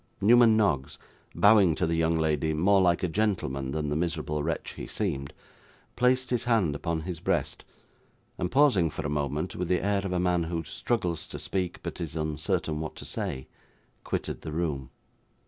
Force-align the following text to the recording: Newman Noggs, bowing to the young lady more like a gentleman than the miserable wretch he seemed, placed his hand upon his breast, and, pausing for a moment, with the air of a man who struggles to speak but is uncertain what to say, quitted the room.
Newman 0.19 0.57
Noggs, 0.57 0.97
bowing 1.35 1.75
to 1.75 1.85
the 1.85 1.93
young 1.93 2.17
lady 2.17 2.55
more 2.55 2.81
like 2.81 3.03
a 3.03 3.07
gentleman 3.07 3.69
than 3.69 3.89
the 3.89 3.95
miserable 3.95 4.41
wretch 4.41 4.73
he 4.73 4.87
seemed, 4.87 5.31
placed 5.95 6.31
his 6.31 6.45
hand 6.45 6.73
upon 6.73 7.01
his 7.01 7.19
breast, 7.19 7.63
and, 8.39 8.49
pausing 8.51 8.89
for 8.89 9.05
a 9.05 9.09
moment, 9.09 9.55
with 9.55 9.67
the 9.67 9.85
air 9.85 10.01
of 10.03 10.11
a 10.11 10.19
man 10.19 10.41
who 10.45 10.63
struggles 10.63 11.27
to 11.27 11.37
speak 11.37 11.83
but 11.83 12.01
is 12.01 12.15
uncertain 12.15 12.79
what 12.79 12.95
to 12.95 13.05
say, 13.05 13.47
quitted 14.03 14.41
the 14.41 14.51
room. 14.51 14.89